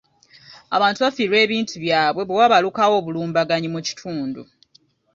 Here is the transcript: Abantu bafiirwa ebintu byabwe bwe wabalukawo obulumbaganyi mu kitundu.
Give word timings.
Abantu 0.75 0.99
bafiirwa 1.05 1.37
ebintu 1.45 1.73
byabwe 1.83 2.21
bwe 2.25 2.35
wabalukawo 2.39 2.93
obulumbaganyi 3.01 3.67
mu 3.73 3.79
kitundu. 3.87 4.41